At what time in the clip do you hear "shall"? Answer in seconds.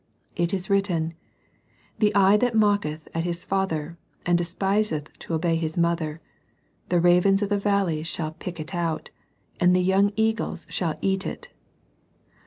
8.01-8.31, 10.71-10.97